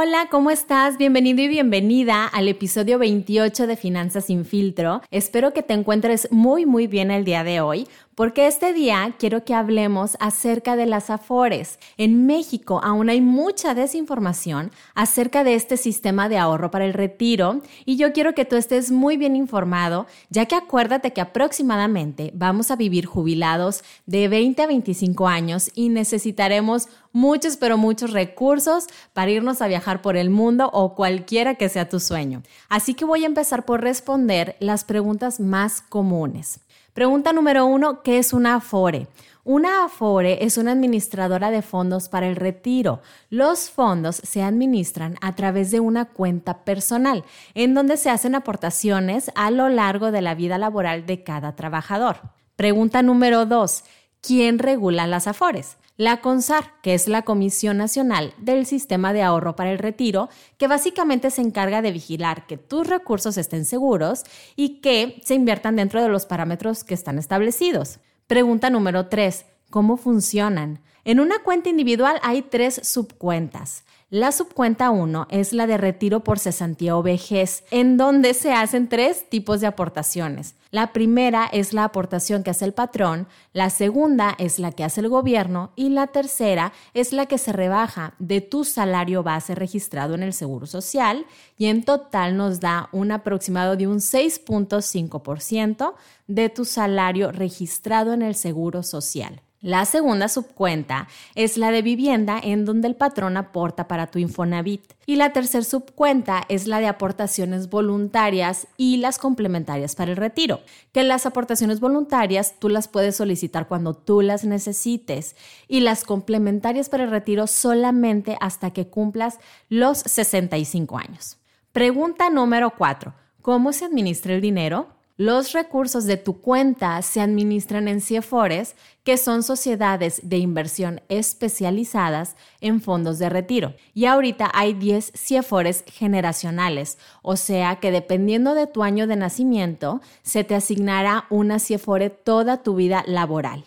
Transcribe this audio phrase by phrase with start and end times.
[0.00, 0.96] Hola, ¿cómo estás?
[0.96, 5.02] Bienvenido y bienvenida al episodio 28 de Finanzas sin filtro.
[5.10, 7.88] Espero que te encuentres muy muy bien el día de hoy
[8.18, 11.78] porque este día quiero que hablemos acerca de las afores.
[11.96, 17.60] En México aún hay mucha desinformación acerca de este sistema de ahorro para el retiro
[17.84, 22.72] y yo quiero que tú estés muy bien informado, ya que acuérdate que aproximadamente vamos
[22.72, 29.30] a vivir jubilados de 20 a 25 años y necesitaremos muchos, pero muchos recursos para
[29.30, 32.42] irnos a viajar por el mundo o cualquiera que sea tu sueño.
[32.68, 36.60] Así que voy a empezar por responder las preguntas más comunes.
[36.92, 39.06] Pregunta número uno, ¿qué es una Afore?
[39.44, 43.00] Una Afore es una administradora de fondos para el retiro.
[43.30, 47.24] Los fondos se administran a través de una cuenta personal,
[47.54, 52.18] en donde se hacen aportaciones a lo largo de la vida laboral de cada trabajador.
[52.56, 53.84] Pregunta número dos,
[54.20, 55.78] ¿quién regula las Afores?
[55.98, 60.68] La CONSAR, que es la Comisión Nacional del Sistema de Ahorro para el Retiro, que
[60.68, 64.22] básicamente se encarga de vigilar que tus recursos estén seguros
[64.54, 67.98] y que se inviertan dentro de los parámetros que están establecidos.
[68.28, 69.44] Pregunta número 3.
[69.70, 70.78] ¿Cómo funcionan?
[71.04, 73.84] En una cuenta individual hay tres subcuentas.
[74.10, 78.88] La subcuenta 1 es la de retiro por cesantía o vejez, en donde se hacen
[78.88, 80.54] tres tipos de aportaciones.
[80.70, 85.02] La primera es la aportación que hace el patrón, la segunda es la que hace
[85.02, 90.14] el gobierno y la tercera es la que se rebaja de tu salario base registrado
[90.14, 91.26] en el Seguro Social
[91.58, 95.94] y en total nos da un aproximado de un 6.5%
[96.28, 99.42] de tu salario registrado en el Seguro Social.
[99.60, 100.87] La segunda subcuenta
[101.34, 104.82] es la de vivienda en donde el patrón aporta para tu Infonavit.
[105.06, 110.60] Y la tercera subcuenta es la de aportaciones voluntarias y las complementarias para el retiro,
[110.92, 116.88] que las aportaciones voluntarias tú las puedes solicitar cuando tú las necesites y las complementarias
[116.88, 119.38] para el retiro solamente hasta que cumplas
[119.68, 121.38] los 65 años.
[121.72, 123.14] Pregunta número 4.
[123.42, 124.97] ¿Cómo se administra el dinero?
[125.20, 132.36] Los recursos de tu cuenta se administran en CIEFORES, que son sociedades de inversión especializadas
[132.60, 133.74] en fondos de retiro.
[133.94, 140.00] Y ahorita hay 10 CIEFORES generacionales, o sea que dependiendo de tu año de nacimiento,
[140.22, 143.64] se te asignará una CIEFORE toda tu vida laboral.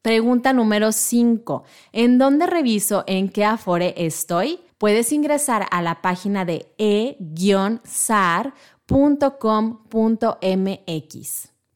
[0.00, 1.64] Pregunta número 5.
[1.92, 4.60] ¿En dónde reviso en qué Afore estoy?
[4.78, 8.54] Puedes ingresar a la página de e-sar
[8.86, 9.88] .com.mx.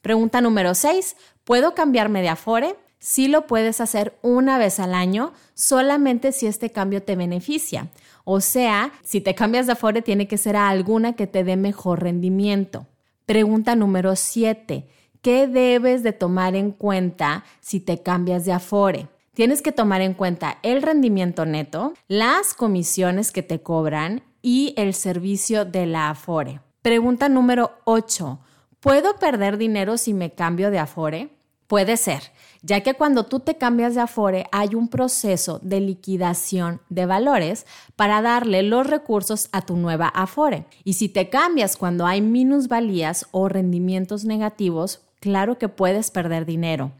[0.00, 1.16] Pregunta número 6.
[1.44, 2.76] ¿Puedo cambiarme de Afore?
[2.98, 7.88] Sí lo puedes hacer una vez al año, solamente si este cambio te beneficia.
[8.24, 11.56] O sea, si te cambias de Afore, tiene que ser a alguna que te dé
[11.56, 12.86] mejor rendimiento.
[13.24, 14.86] Pregunta número 7.
[15.22, 19.08] ¿Qué debes de tomar en cuenta si te cambias de Afore?
[19.34, 24.92] Tienes que tomar en cuenta el rendimiento neto, las comisiones que te cobran y el
[24.92, 26.60] servicio de la Afore.
[26.82, 28.40] Pregunta número 8.
[28.80, 31.28] ¿Puedo perder dinero si me cambio de Afore?
[31.66, 32.32] Puede ser,
[32.62, 37.66] ya que cuando tú te cambias de Afore hay un proceso de liquidación de valores
[37.96, 40.64] para darle los recursos a tu nueva Afore.
[40.82, 46.92] Y si te cambias cuando hay minusvalías o rendimientos negativos, claro que puedes perder dinero.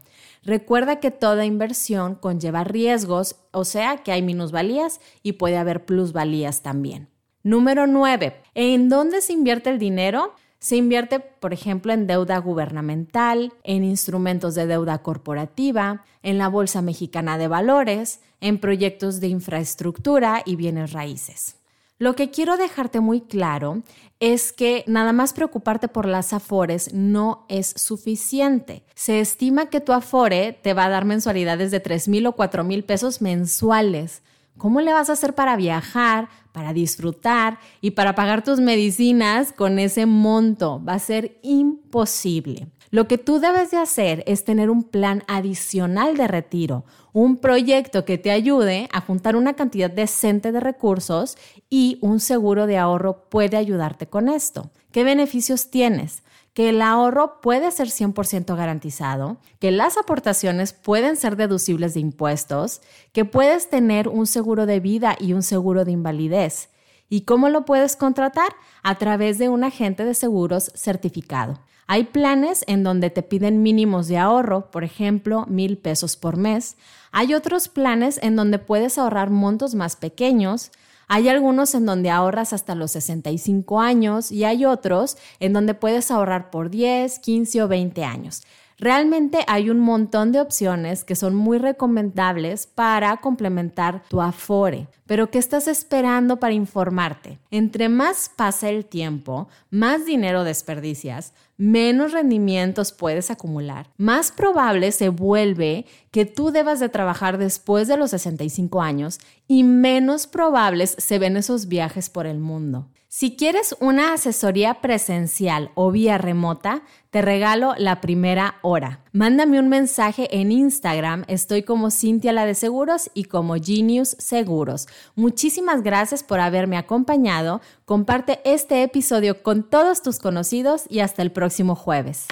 [0.43, 6.61] Recuerda que toda inversión conlleva riesgos, o sea que hay minusvalías y puede haber plusvalías
[6.61, 7.10] también.
[7.43, 8.41] Número 9.
[8.53, 10.33] ¿En dónde se invierte el dinero?
[10.59, 16.83] Se invierte, por ejemplo, en deuda gubernamental, en instrumentos de deuda corporativa, en la Bolsa
[16.83, 21.55] Mexicana de Valores, en proyectos de infraestructura y bienes raíces.
[21.97, 23.83] Lo que quiero dejarte muy claro
[24.19, 28.83] es que nada más preocuparte por las afores no es suficiente.
[28.95, 32.63] Se estima que tu afore te va a dar mensualidades de 3 mil o 4
[32.63, 34.21] mil pesos mensuales.
[34.57, 39.79] ¿Cómo le vas a hacer para viajar, para disfrutar y para pagar tus medicinas con
[39.79, 40.81] ese monto?
[40.83, 42.67] Va a ser imposible.
[42.91, 46.83] Lo que tú debes de hacer es tener un plan adicional de retiro,
[47.13, 51.37] un proyecto que te ayude a juntar una cantidad decente de recursos
[51.69, 54.71] y un seguro de ahorro puede ayudarte con esto.
[54.91, 56.23] ¿Qué beneficios tienes?
[56.53, 62.81] Que el ahorro puede ser 100% garantizado, que las aportaciones pueden ser deducibles de impuestos,
[63.13, 66.69] que puedes tener un seguro de vida y un seguro de invalidez.
[67.09, 68.55] ¿Y cómo lo puedes contratar?
[68.83, 71.59] A través de un agente de seguros certificado.
[71.87, 76.77] Hay planes en donde te piden mínimos de ahorro, por ejemplo, mil pesos por mes.
[77.11, 80.71] Hay otros planes en donde puedes ahorrar montos más pequeños.
[81.13, 86.09] Hay algunos en donde ahorras hasta los 65 años y hay otros en donde puedes
[86.09, 88.43] ahorrar por 10, 15 o 20 años.
[88.81, 94.87] Realmente hay un montón de opciones que son muy recomendables para complementar tu Afore.
[95.05, 97.37] Pero ¿qué estás esperando para informarte?
[97.51, 105.09] Entre más pasa el tiempo, más dinero desperdicias, menos rendimientos puedes acumular, más probable se
[105.09, 111.19] vuelve que tú debas de trabajar después de los 65 años y menos probables se
[111.19, 112.87] ven esos viajes por el mundo.
[113.13, 119.03] Si quieres una asesoría presencial o vía remota, te regalo la primera hora.
[119.11, 124.87] Mándame un mensaje en Instagram, estoy como Cintia la de Seguros y como Genius Seguros.
[125.15, 131.33] Muchísimas gracias por haberme acompañado, comparte este episodio con todos tus conocidos y hasta el
[131.33, 132.27] próximo jueves.